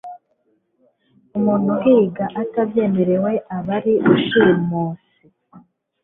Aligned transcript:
Umuntu 1.37 1.67
uhiga 1.77 2.25
atabyemerewe 2.41 3.31
aba 3.55 3.71
ari 3.77 3.93
rushimusi 4.05 5.25